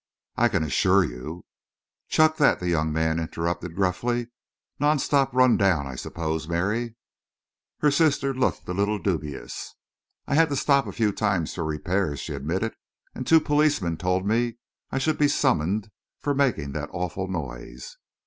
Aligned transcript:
"I 0.35 0.47
can 0.49 0.63
assure 0.63 1.03
you" 1.03 1.45
"Chuck 2.09 2.37
that," 2.37 2.59
the 2.59 2.69
young 2.69 2.91
man 2.91 3.19
interrupted 3.19 3.75
gruffly. 3.75 4.29
"Non 4.79 4.97
stop 4.97 5.31
run 5.31 5.57
down, 5.57 5.85
I 5.85 5.93
suppose, 5.93 6.47
Mary?" 6.47 6.95
His 7.81 7.97
sister 7.97 8.33
looked 8.33 8.67
a 8.67 8.73
little 8.73 8.97
dubious. 8.97 9.75
"I 10.25 10.33
had 10.33 10.49
to 10.49 10.55
stop 10.55 10.87
a 10.87 10.91
few 10.91 11.11
times 11.11 11.53
for 11.53 11.63
repairs," 11.63 12.19
she 12.19 12.33
admitted, 12.33 12.73
"and 13.13 13.27
two 13.27 13.39
policemen 13.39 13.95
told 13.97 14.25
me 14.25 14.57
I 14.89 14.97
should 14.97 15.19
be 15.19 15.27
summoned 15.27 15.91
for 16.19 16.33
making 16.33 16.71
that 16.71 16.89
awful 16.91 17.27
noise." 17.27 17.97